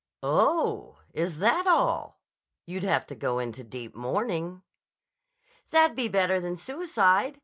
"Oh! 0.23 0.97
Is 1.13 1.37
that 1.37 1.67
all! 1.67 2.19
You'd 2.65 2.81
have 2.81 3.05
to 3.05 3.13
go 3.15 3.37
into 3.37 3.63
deep 3.63 3.93
mourning." 3.93 4.63
"That'd 5.69 5.95
be 5.95 6.07
better 6.07 6.39
than 6.39 6.55
suicide. 6.55 7.39